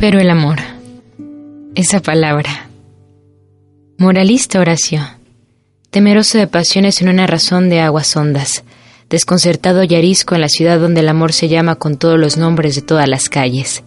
Pero 0.00 0.18
el 0.18 0.30
amor, 0.30 0.60
esa 1.74 2.00
palabra. 2.00 2.70
Moralista 3.98 4.58
Horacio, 4.58 5.02
temeroso 5.90 6.38
de 6.38 6.46
pasiones 6.46 7.02
en 7.02 7.10
una 7.10 7.26
razón 7.26 7.68
de 7.68 7.80
aguas 7.80 8.16
hondas, 8.16 8.64
desconcertado 9.10 9.84
y 9.84 9.94
arisco 9.94 10.34
en 10.34 10.40
la 10.40 10.48
ciudad 10.48 10.80
donde 10.80 11.00
el 11.00 11.08
amor 11.10 11.34
se 11.34 11.48
llama 11.48 11.74
con 11.74 11.98
todos 11.98 12.18
los 12.18 12.38
nombres 12.38 12.76
de 12.76 12.80
todas 12.80 13.06
las 13.10 13.28
calles, 13.28 13.82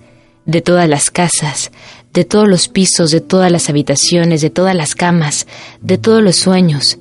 de 0.45 0.61
todas 0.61 0.87
las 0.87 1.09
casas, 1.09 1.71
de 2.13 2.25
todos 2.25 2.47
los 2.47 2.67
pisos, 2.67 3.09
de 3.09 3.19
todas 3.19 3.51
las 3.51 3.71
habitaciones, 3.71 4.41
de 4.41 4.51
todas 4.51 4.75
las 4.75 4.93
camas, 4.93 5.47
de 5.81 5.97
todos 5.97 6.21
los 6.21 6.35
sueños, 6.35 6.99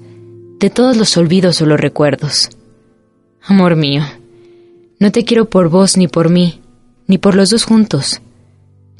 de 0.58 0.70
todos 0.70 0.96
los 0.96 1.18
olvidos 1.18 1.60
o 1.60 1.66
los 1.66 1.78
recuerdos. 1.78 2.48
Amor 3.42 3.76
mío, 3.76 4.04
no 4.98 5.12
te 5.12 5.22
quiero 5.24 5.50
por 5.50 5.68
vos 5.68 5.98
ni 5.98 6.08
por 6.08 6.30
mí, 6.30 6.62
ni 7.06 7.18
por 7.18 7.34
los 7.34 7.50
dos 7.50 7.64
juntos. 7.64 8.22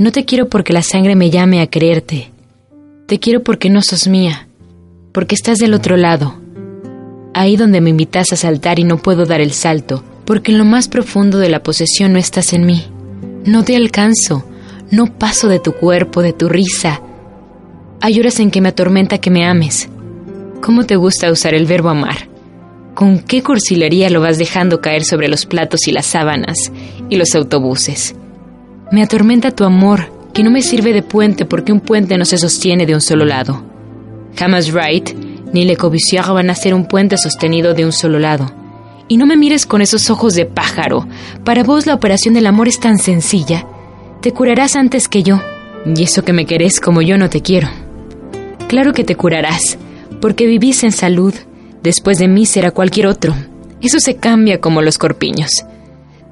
No 0.02 0.10
te 0.10 0.24
quiero 0.24 0.48
porque 0.48 0.72
la 0.72 0.82
sangre 0.82 1.14
me 1.14 1.30
llame 1.30 1.60
a 1.60 1.68
creerte. 1.68 2.32
Te 3.06 3.20
quiero 3.20 3.44
porque 3.44 3.70
no 3.70 3.82
sos 3.82 4.08
mía, 4.08 4.48
porque 5.12 5.36
estás 5.36 5.58
del 5.58 5.74
otro 5.74 5.96
lado, 5.96 6.40
ahí 7.34 7.56
donde 7.56 7.80
me 7.80 7.90
invitas 7.90 8.32
a 8.32 8.36
saltar 8.36 8.80
y 8.80 8.82
no 8.82 8.98
puedo 8.98 9.26
dar 9.26 9.40
el 9.40 9.52
salto, 9.52 10.02
porque 10.24 10.50
en 10.50 10.58
lo 10.58 10.64
más 10.64 10.88
profundo 10.88 11.38
de 11.38 11.48
la 11.48 11.62
posesión 11.62 12.12
no 12.12 12.18
estás 12.18 12.52
en 12.52 12.66
mí. 12.66 12.84
No 13.44 13.62
te 13.62 13.76
alcanzo, 13.76 14.44
no 14.90 15.06
paso 15.06 15.46
de 15.46 15.60
tu 15.60 15.70
cuerpo, 15.70 16.20
de 16.20 16.32
tu 16.32 16.48
risa. 16.48 17.00
Hay 18.00 18.18
horas 18.18 18.40
en 18.40 18.50
que 18.50 18.60
me 18.60 18.70
atormenta 18.70 19.18
que 19.18 19.30
me 19.30 19.46
ames. 19.46 19.88
¿Cómo 20.60 20.84
te 20.84 20.96
gusta 20.96 21.30
usar 21.30 21.54
el 21.54 21.66
verbo 21.66 21.90
amar? 21.90 22.28
¿Con 22.94 23.20
qué 23.20 23.44
cursilería 23.44 24.10
lo 24.10 24.20
vas 24.20 24.36
dejando 24.36 24.80
caer 24.80 25.04
sobre 25.04 25.28
los 25.28 25.46
platos 25.46 25.86
y 25.86 25.92
las 25.92 26.06
sábanas 26.06 26.72
y 27.08 27.18
los 27.18 27.36
autobuses? 27.36 28.16
Me 28.92 29.02
atormenta 29.02 29.50
tu 29.52 29.64
amor, 29.64 30.12
que 30.34 30.42
no 30.42 30.50
me 30.50 30.60
sirve 30.60 30.92
de 30.92 31.02
puente 31.02 31.46
porque 31.46 31.72
un 31.72 31.80
puente 31.80 32.18
no 32.18 32.26
se 32.26 32.36
sostiene 32.36 32.84
de 32.84 32.94
un 32.94 33.00
solo 33.00 33.24
lado. 33.24 33.64
Jamás 34.36 34.70
Wright 34.70 35.14
ni 35.54 35.64
Le 35.64 35.76
van 35.76 36.50
a 36.50 36.54
ser 36.54 36.74
un 36.74 36.84
puente 36.84 37.16
sostenido 37.16 37.72
de 37.72 37.86
un 37.86 37.92
solo 37.92 38.18
lado. 38.18 38.52
Y 39.08 39.16
no 39.16 39.24
me 39.24 39.38
mires 39.38 39.64
con 39.64 39.80
esos 39.80 40.10
ojos 40.10 40.34
de 40.34 40.44
pájaro. 40.44 41.08
Para 41.42 41.64
vos 41.64 41.86
la 41.86 41.94
operación 41.94 42.34
del 42.34 42.46
amor 42.46 42.68
es 42.68 42.80
tan 42.80 42.98
sencilla. 42.98 43.66
Te 44.20 44.32
curarás 44.32 44.76
antes 44.76 45.08
que 45.08 45.22
yo. 45.22 45.40
Y 45.86 46.02
eso 46.02 46.22
que 46.22 46.34
me 46.34 46.44
querés 46.44 46.78
como 46.78 47.00
yo 47.00 47.16
no 47.16 47.30
te 47.30 47.40
quiero. 47.40 47.68
Claro 48.68 48.92
que 48.92 49.04
te 49.04 49.16
curarás, 49.16 49.78
porque 50.20 50.46
vivís 50.46 50.84
en 50.84 50.92
salud. 50.92 51.32
Después 51.82 52.18
de 52.18 52.28
mí 52.28 52.44
será 52.44 52.72
cualquier 52.72 53.06
otro. 53.06 53.34
Eso 53.80 54.00
se 54.00 54.16
cambia 54.16 54.60
como 54.60 54.82
los 54.82 54.98
corpiños. 54.98 55.64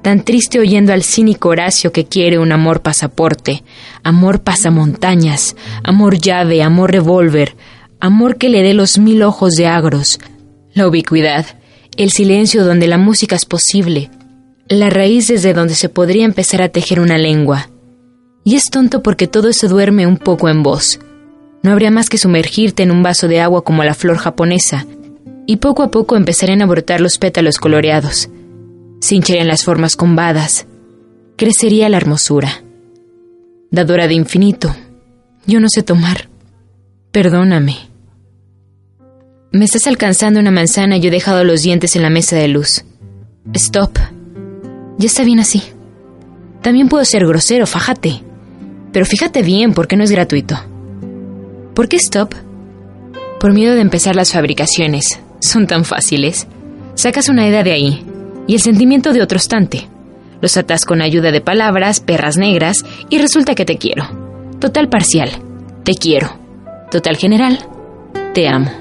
Tan 0.01 0.25
triste 0.25 0.59
oyendo 0.59 0.93
al 0.93 1.03
cínico 1.03 1.49
Horacio 1.49 1.91
que 1.91 2.05
quiere 2.05 2.39
un 2.39 2.51
amor 2.51 2.81
pasaporte, 2.81 3.63
amor 4.03 4.41
pasamontañas, 4.41 5.55
amor 5.83 6.17
llave, 6.17 6.63
amor 6.63 6.91
revólver, 6.91 7.55
amor 7.99 8.37
que 8.37 8.49
le 8.49 8.63
dé 8.63 8.73
los 8.73 8.97
mil 8.97 9.21
ojos 9.21 9.53
de 9.53 9.67
agros, 9.67 10.19
la 10.73 10.87
ubicuidad, 10.87 11.45
el 11.97 12.09
silencio 12.09 12.65
donde 12.65 12.87
la 12.87 12.97
música 12.97 13.35
es 13.35 13.45
posible, 13.45 14.09
la 14.67 14.89
raíz 14.89 15.27
desde 15.27 15.53
donde 15.53 15.75
se 15.75 15.89
podría 15.89 16.25
empezar 16.25 16.63
a 16.63 16.69
tejer 16.69 16.99
una 16.99 17.19
lengua. 17.19 17.69
Y 18.43 18.55
es 18.55 18.71
tonto 18.71 19.03
porque 19.03 19.27
todo 19.27 19.49
eso 19.49 19.67
duerme 19.67 20.07
un 20.07 20.17
poco 20.17 20.49
en 20.49 20.63
vos. 20.63 20.99
No 21.61 21.71
habría 21.71 21.91
más 21.91 22.09
que 22.09 22.17
sumergirte 22.17 22.81
en 22.81 22.89
un 22.89 23.03
vaso 23.03 23.27
de 23.27 23.39
agua 23.39 23.63
como 23.63 23.83
la 23.83 23.93
flor 23.93 24.17
japonesa, 24.17 24.87
y 25.45 25.57
poco 25.57 25.83
a 25.83 25.91
poco 25.91 26.15
empezarían 26.15 26.63
a 26.63 26.65
brotar 26.65 27.01
los 27.01 27.19
pétalos 27.19 27.59
coloreados. 27.59 28.29
Se 29.01 29.15
hincharían 29.15 29.47
las 29.47 29.65
formas 29.65 29.95
combadas. 29.95 30.67
Crecería 31.35 31.89
la 31.89 31.97
hermosura. 31.97 32.61
Dadora 33.71 34.07
de 34.07 34.13
infinito, 34.13 34.75
yo 35.47 35.59
no 35.59 35.69
sé 35.69 35.81
tomar. 35.81 36.29
Perdóname. 37.11 37.77
Me 39.51 39.65
estás 39.65 39.87
alcanzando 39.87 40.39
una 40.39 40.51
manzana 40.51 40.97
y 40.97 40.99
yo 41.01 41.07
he 41.07 41.11
dejado 41.11 41.43
los 41.43 41.63
dientes 41.63 41.95
en 41.95 42.03
la 42.03 42.11
mesa 42.11 42.35
de 42.35 42.47
luz. 42.47 42.85
Stop. 43.53 43.97
Ya 44.99 45.07
está 45.07 45.23
bien 45.23 45.39
así. 45.39 45.63
También 46.61 46.87
puedo 46.87 47.03
ser 47.03 47.25
grosero, 47.25 47.65
fájate. 47.65 48.21
Pero 48.93 49.07
fíjate 49.07 49.41
bien 49.41 49.73
porque 49.73 49.97
no 49.97 50.03
es 50.03 50.11
gratuito. 50.11 50.59
¿Por 51.73 51.89
qué 51.89 51.95
stop? 51.95 52.35
Por 53.39 53.51
miedo 53.51 53.73
de 53.73 53.81
empezar 53.81 54.15
las 54.15 54.31
fabricaciones. 54.31 55.19
Son 55.39 55.65
tan 55.65 55.85
fáciles. 55.85 56.45
Sacas 56.93 57.29
una 57.29 57.47
idea 57.47 57.63
de 57.63 57.71
ahí 57.71 58.05
y 58.47 58.55
el 58.55 58.61
sentimiento 58.61 59.13
de 59.13 59.21
otro 59.21 59.37
estante. 59.37 59.87
Los 60.41 60.57
atas 60.57 60.85
con 60.85 61.01
ayuda 61.01 61.31
de 61.31 61.41
palabras, 61.41 61.99
perras 61.99 62.37
negras 62.37 62.83
y 63.09 63.19
resulta 63.19 63.55
que 63.55 63.65
te 63.65 63.77
quiero. 63.77 64.05
Total 64.59 64.89
parcial. 64.89 65.29
Te 65.83 65.93
quiero. 65.93 66.37
Total 66.89 67.17
general. 67.17 67.59
Te 68.33 68.47
amo. 68.47 68.71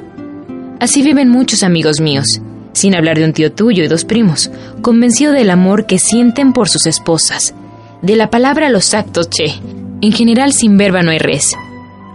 Así 0.81 1.03
viven 1.03 1.29
muchos 1.29 1.63
amigos 1.63 2.01
míos, 2.01 2.41
sin 2.73 2.95
hablar 2.95 3.19
de 3.19 3.25
un 3.25 3.33
tío 3.33 3.53
tuyo 3.53 3.85
y 3.85 3.89
dos 3.89 4.05
primos, 4.05 4.51
convencido 4.81 5.33
del 5.33 5.51
amor 5.51 5.87
que 5.87 5.99
sienten 5.99 6.53
por 6.53 6.69
sus 6.69 6.87
esposas. 6.87 7.55
De 8.01 8.17
la 8.17 8.31
palabra 8.31 8.69
a 8.69 8.71
los 8.71 8.95
actos, 8.95 9.29
che. 9.29 9.53
En 10.01 10.13
general, 10.13 10.55
sin 10.55 10.79
verba 10.79 11.03
no 11.03 11.11
hay 11.11 11.19
res. 11.19 11.55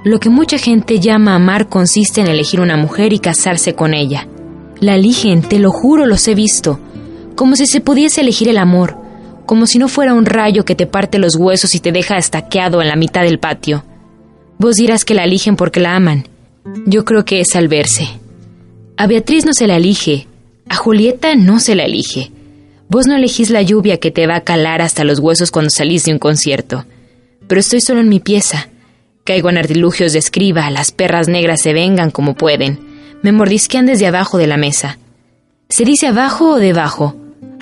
Lo 0.03 0.19
que 0.19 0.29
mucha 0.29 0.57
gente 0.57 0.99
llama 0.99 1.35
amar 1.35 1.69
consiste 1.69 2.21
en 2.21 2.27
elegir 2.27 2.59
una 2.59 2.77
mujer 2.77 3.13
y 3.13 3.19
casarse 3.19 3.73
con 3.73 3.93
ella. 3.93 4.27
La 4.79 4.95
eligen, 4.95 5.41
te 5.41 5.59
lo 5.59 5.71
juro, 5.71 6.05
los 6.05 6.27
he 6.27 6.35
visto. 6.35 6.79
Como 7.35 7.55
si 7.55 7.65
se 7.65 7.81
pudiese 7.81 8.21
elegir 8.21 8.49
el 8.49 8.57
amor, 8.57 8.97
como 9.45 9.67
si 9.67 9.77
no 9.77 9.87
fuera 9.87 10.13
un 10.13 10.25
rayo 10.25 10.65
que 10.65 10.75
te 10.75 10.87
parte 10.87 11.19
los 11.19 11.35
huesos 11.35 11.75
y 11.75 11.79
te 11.79 11.91
deja 11.91 12.17
estaqueado 12.17 12.81
en 12.81 12.87
la 12.87 12.95
mitad 12.95 13.23
del 13.23 13.39
patio. 13.39 13.83
Vos 14.57 14.75
dirás 14.75 15.05
que 15.05 15.13
la 15.13 15.25
eligen 15.25 15.55
porque 15.55 15.79
la 15.79 15.95
aman. 15.95 16.27
Yo 16.85 17.05
creo 17.05 17.25
que 17.25 17.41
es 17.41 17.55
al 17.55 17.67
verse. 17.67 18.07
A 18.97 19.07
Beatriz 19.07 19.45
no 19.45 19.53
se 19.53 19.67
la 19.67 19.75
elige, 19.75 20.27
a 20.69 20.75
Julieta 20.75 21.35
no 21.35 21.59
se 21.59 21.75
la 21.75 21.83
elige. 21.83 22.31
Vos 22.87 23.07
no 23.07 23.15
elegís 23.15 23.49
la 23.49 23.61
lluvia 23.61 23.99
que 23.99 24.11
te 24.11 24.27
va 24.27 24.37
a 24.37 24.43
calar 24.43 24.81
hasta 24.81 25.03
los 25.03 25.19
huesos 25.19 25.51
cuando 25.51 25.69
salís 25.69 26.05
de 26.05 26.13
un 26.13 26.19
concierto. 26.19 26.85
Pero 27.47 27.59
estoy 27.59 27.81
solo 27.81 27.99
en 27.99 28.09
mi 28.09 28.19
pieza. 28.19 28.69
Caigo 29.23 29.49
en 29.49 29.57
artilugios 29.57 30.13
de 30.13 30.19
escriba, 30.19 30.69
las 30.69 30.91
perras 30.91 31.27
negras 31.27 31.61
se 31.61 31.73
vengan 31.73 32.11
como 32.11 32.35
pueden. 32.35 32.79
Me 33.21 33.31
mordisquean 33.31 33.85
desde 33.85 34.07
abajo 34.07 34.37
de 34.37 34.47
la 34.47 34.57
mesa. 34.57 34.99
¿Se 35.67 35.83
dice 35.83 36.07
abajo 36.07 36.51
o 36.51 36.57
debajo? 36.57 37.15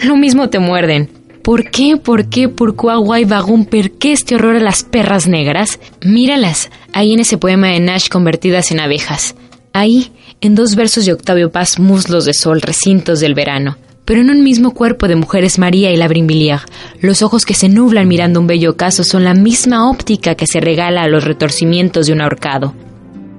Lo 0.04 0.16
mismo 0.16 0.50
te 0.50 0.60
muerden. 0.60 1.10
¿Por 1.44 1.70
qué, 1.70 1.98
por 1.98 2.30
qué, 2.30 2.48
por 2.48 2.76
cuá, 2.76 2.96
vagón, 3.26 3.66
per 3.66 3.92
qué 3.92 4.14
este 4.14 4.36
horror 4.36 4.56
a 4.56 4.60
las 4.62 4.84
perras 4.84 5.28
negras? 5.28 5.78
Míralas, 6.02 6.72
ahí 6.94 7.14
en 7.14 7.20
ese 7.20 7.38
poema 7.38 7.68
de 7.68 7.82
Nash 7.82 8.08
convertidas 8.08 8.72
en 8.72 8.80
abejas. 8.80 9.36
Ahí, 9.74 10.12
en 10.40 10.56
dos 10.56 10.76
versos 10.76 11.06
de 11.06 11.12
Octavio 11.12 11.52
Paz, 11.52 11.80
muslos 11.80 12.24
de 12.24 12.34
sol, 12.34 12.62
recintos 12.62 13.20
del 13.20 13.34
verano. 13.34 13.78
Pero 14.06 14.22
en 14.22 14.30
un 14.30 14.44
mismo 14.44 14.72
cuerpo 14.72 15.08
de 15.08 15.18
mujeres 15.18 15.60
María 15.60 15.92
y 15.92 15.98
la 15.98 16.08
Brimvilliers, 16.08 16.64
los 17.02 17.22
ojos 17.22 17.46
que 17.46 17.54
se 17.56 17.68
nublan 17.68 18.08
mirando 18.08 18.40
un 18.40 18.48
bello 18.48 18.72
ocaso 18.72 19.04
son 19.04 19.26
la 19.26 19.34
misma 19.34 19.90
óptica 19.90 20.36
que 20.36 20.48
se 20.48 20.62
regala 20.62 21.04
a 21.04 21.08
los 21.10 21.26
retorcimientos 21.26 22.08
de 22.08 22.14
un 22.14 22.22
ahorcado. 22.22 22.74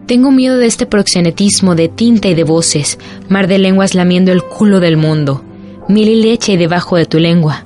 Tengo 0.06 0.30
miedo 0.30 0.58
de 0.58 0.66
este 0.66 0.84
proxenetismo 0.84 1.74
de 1.74 1.88
tinta 1.88 2.28
y 2.28 2.34
de 2.34 2.44
voces, 2.44 2.98
mar 3.30 3.46
de 3.46 3.58
lenguas 3.58 3.94
lamiendo 3.94 4.32
el 4.32 4.42
culo 4.42 4.80
del 4.80 4.98
mundo, 4.98 5.42
mil 5.88 6.08
y 6.08 6.22
leche 6.22 6.56
debajo 6.56 6.96
de 6.96 7.06
tu 7.06 7.18
lengua. 7.18 7.64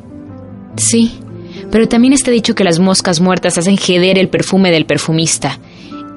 Sí, 0.76 1.18
pero 1.70 1.88
también 1.88 2.12
está 2.12 2.30
dicho 2.30 2.54
que 2.54 2.64
las 2.64 2.78
moscas 2.78 3.20
muertas 3.20 3.58
hacen 3.58 3.76
jeder 3.76 4.18
el 4.18 4.28
perfume 4.28 4.70
del 4.70 4.86
perfumista. 4.86 5.58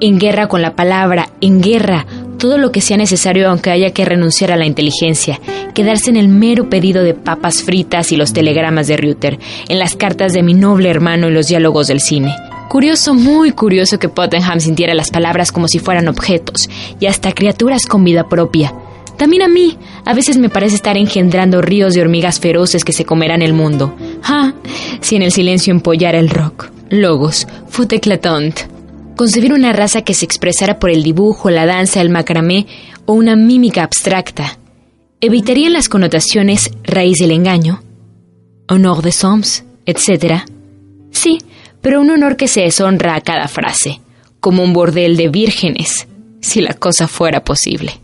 En 0.00 0.18
guerra 0.18 0.48
con 0.48 0.62
la 0.62 0.74
palabra, 0.74 1.28
en 1.40 1.60
guerra 1.60 2.06
todo 2.42 2.58
lo 2.58 2.72
que 2.72 2.80
sea 2.80 2.96
necesario 2.96 3.48
aunque 3.48 3.70
haya 3.70 3.92
que 3.92 4.04
renunciar 4.04 4.50
a 4.50 4.56
la 4.56 4.66
inteligencia, 4.66 5.40
quedarse 5.74 6.10
en 6.10 6.16
el 6.16 6.26
mero 6.26 6.68
pedido 6.68 7.04
de 7.04 7.14
papas 7.14 7.62
fritas 7.62 8.10
y 8.10 8.16
los 8.16 8.32
telegramas 8.32 8.88
de 8.88 8.96
Reuter, 8.96 9.38
en 9.68 9.78
las 9.78 9.94
cartas 9.94 10.32
de 10.32 10.42
mi 10.42 10.52
noble 10.52 10.90
hermano 10.90 11.28
y 11.28 11.32
los 11.32 11.46
diálogos 11.46 11.86
del 11.86 12.00
cine. 12.00 12.34
Curioso, 12.68 13.14
muy 13.14 13.52
curioso 13.52 14.00
que 14.00 14.08
Pottenham 14.08 14.58
sintiera 14.58 14.92
las 14.94 15.10
palabras 15.10 15.52
como 15.52 15.68
si 15.68 15.78
fueran 15.78 16.08
objetos, 16.08 16.68
y 16.98 17.06
hasta 17.06 17.32
criaturas 17.32 17.86
con 17.86 18.02
vida 18.02 18.28
propia. 18.28 18.74
También 19.22 19.42
a 19.42 19.48
mí, 19.48 19.78
a 20.04 20.14
veces 20.14 20.36
me 20.36 20.48
parece 20.48 20.74
estar 20.74 20.96
engendrando 20.96 21.62
ríos 21.62 21.94
de 21.94 22.00
hormigas 22.00 22.40
feroces 22.40 22.84
que 22.84 22.92
se 22.92 23.04
comerán 23.04 23.40
el 23.40 23.52
mundo. 23.52 23.94
Ah, 24.24 24.52
si 25.00 25.14
en 25.14 25.22
el 25.22 25.30
silencio 25.30 25.70
empollara 25.70 26.18
el 26.18 26.28
rock. 26.28 26.72
Logos, 26.90 27.46
fut 27.68 27.92
éclatant. 27.92 28.62
Concebir 29.14 29.52
una 29.52 29.72
raza 29.72 30.02
que 30.02 30.14
se 30.14 30.24
expresara 30.24 30.80
por 30.80 30.90
el 30.90 31.04
dibujo, 31.04 31.50
la 31.50 31.66
danza, 31.66 32.00
el 32.00 32.10
macramé 32.10 32.66
o 33.06 33.12
una 33.12 33.36
mímica 33.36 33.84
abstracta. 33.84 34.58
Evitarían 35.20 35.72
las 35.72 35.88
connotaciones 35.88 36.72
raíz 36.82 37.18
del 37.18 37.30
engaño, 37.30 37.80
honor 38.66 39.02
de 39.02 39.12
soms, 39.12 39.62
etc. 39.86 40.42
Sí, 41.12 41.38
pero 41.80 42.00
un 42.00 42.10
honor 42.10 42.36
que 42.36 42.48
se 42.48 42.62
deshonra 42.62 43.14
a 43.14 43.20
cada 43.20 43.46
frase, 43.46 44.00
como 44.40 44.64
un 44.64 44.72
bordel 44.72 45.16
de 45.16 45.28
vírgenes, 45.28 46.08
si 46.40 46.60
la 46.60 46.74
cosa 46.74 47.06
fuera 47.06 47.44
posible. 47.44 48.01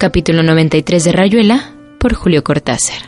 Capítulo 0.00 0.44
93 0.44 1.02
de 1.02 1.10
Rayuela 1.10 1.72
por 1.98 2.14
Julio 2.14 2.44
Cortázar. 2.44 3.07